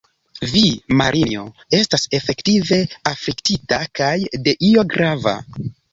Vi, 0.51 0.61
Marinjo, 1.01 1.43
estas 1.79 2.07
efektive 2.19 2.79
afliktita 3.11 3.79
kaj 4.01 4.13
de 4.49 4.55
io 4.71 4.87
grava. 4.95 5.37